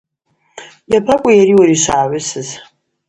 [0.91, 2.47] Йабакӏву йари уари швъагӏвысыз?